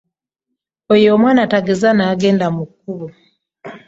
Oyo 0.93 1.07
omwana 1.15 1.41
tageza 1.51 1.89
n'agenda 1.93 2.45
mu 2.55 2.63
kubo. 2.75 3.07